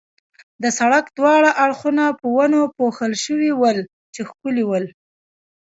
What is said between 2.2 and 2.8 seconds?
ونو